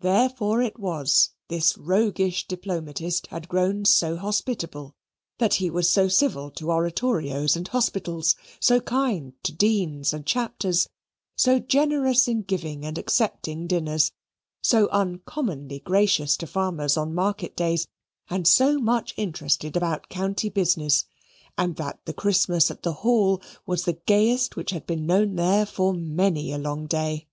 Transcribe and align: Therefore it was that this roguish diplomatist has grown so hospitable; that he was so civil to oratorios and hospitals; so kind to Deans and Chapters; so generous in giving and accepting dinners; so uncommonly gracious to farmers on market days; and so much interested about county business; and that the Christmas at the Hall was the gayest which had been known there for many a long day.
Therefore 0.00 0.60
it 0.60 0.78
was 0.78 1.30
that 1.48 1.54
this 1.54 1.78
roguish 1.78 2.46
diplomatist 2.46 3.28
has 3.28 3.46
grown 3.46 3.86
so 3.86 4.18
hospitable; 4.18 4.94
that 5.38 5.54
he 5.54 5.70
was 5.70 5.88
so 5.88 6.06
civil 6.06 6.50
to 6.50 6.70
oratorios 6.70 7.56
and 7.56 7.66
hospitals; 7.66 8.36
so 8.60 8.78
kind 8.78 9.32
to 9.44 9.52
Deans 9.54 10.12
and 10.12 10.26
Chapters; 10.26 10.86
so 11.34 11.58
generous 11.58 12.28
in 12.28 12.42
giving 12.42 12.84
and 12.84 12.98
accepting 12.98 13.66
dinners; 13.66 14.12
so 14.60 14.86
uncommonly 14.90 15.78
gracious 15.80 16.36
to 16.36 16.46
farmers 16.46 16.98
on 16.98 17.14
market 17.14 17.56
days; 17.56 17.88
and 18.28 18.46
so 18.46 18.76
much 18.78 19.14
interested 19.16 19.78
about 19.78 20.10
county 20.10 20.50
business; 20.50 21.06
and 21.56 21.76
that 21.76 22.04
the 22.04 22.12
Christmas 22.12 22.70
at 22.70 22.82
the 22.82 22.92
Hall 23.00 23.40
was 23.64 23.84
the 23.86 23.94
gayest 24.04 24.56
which 24.56 24.72
had 24.72 24.84
been 24.86 25.06
known 25.06 25.36
there 25.36 25.64
for 25.64 25.94
many 25.94 26.52
a 26.52 26.58
long 26.58 26.84
day. 26.84 27.28